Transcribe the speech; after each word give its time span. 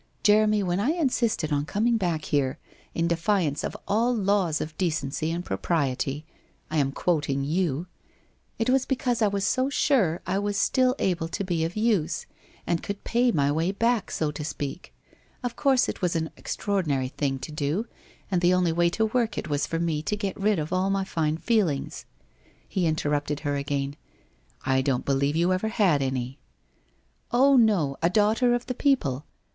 Jeremy, 0.23 0.63
when 0.63 0.79
I 0.79 0.93
insisted 0.93 1.53
on 1.53 1.63
coming 1.63 1.97
back 1.97 2.25
here, 2.25 2.57
in 2.95 3.07
defiance 3.07 3.63
of 3.63 3.77
all 3.87 4.11
laws 4.15 4.59
of 4.59 4.75
decency 4.75 5.29
and 5.31 5.45
pro 5.45 5.59
priety— 5.59 6.23
I 6.71 6.77
am 6.77 6.91
quoting 6.91 7.43
you— 7.43 7.85
it 8.57 8.67
was 8.67 8.87
because 8.87 9.21
I 9.21 9.27
was 9.27 9.45
so 9.45 9.69
sure 9.69 10.19
I 10.25 10.39
was 10.39 10.57
still 10.57 10.95
able 10.97 11.27
to 11.27 11.43
be 11.43 11.63
of 11.63 11.75
use, 11.75 12.25
and 12.65 12.81
could 12.81 13.03
pay 13.03 13.31
my 13.31 13.51
way 13.51 13.71
back, 13.71 14.09
so 14.09 14.31
to 14.31 14.43
speak. 14.43 14.91
Of 15.43 15.55
course 15.55 15.87
it 15.87 16.01
was 16.01 16.15
an 16.15 16.31
extraordinary 16.35 17.09
thing 17.09 17.37
to 17.37 17.51
do, 17.51 17.85
and 18.31 18.41
the 18.41 18.55
only 18.55 18.71
way 18.71 18.89
to 18.89 19.05
work 19.05 19.37
it 19.37 19.49
was 19.49 19.67
for 19.67 19.77
me 19.77 20.01
to 20.01 20.15
get 20.17 20.35
rid 20.35 20.59
all 20.73 20.89
my 20.89 21.03
fine 21.03 21.37
feelings' 21.37 22.05
He 22.67 22.87
interrupted 22.87 23.41
her 23.41 23.55
again.' 23.55 23.95
I 24.75 24.81
don't 24.81 25.05
believe 25.05 25.35
you 25.35 25.53
ever 25.53 25.67
had 25.67 26.01
any.' 26.01 26.39
i' 27.31 27.37
Oh, 27.37 27.55
no, 27.55 27.97
a 28.01 28.09
daughter 28.09 28.55
of 28.55 28.65
the 28.65 28.73
people 28.73 29.25